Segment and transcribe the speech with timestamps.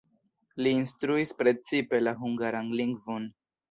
[0.67, 3.35] Li instruis precipe la hungaran lingvon.